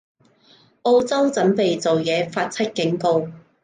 [0.81, 3.27] 澳洲準備做嘢，發出警告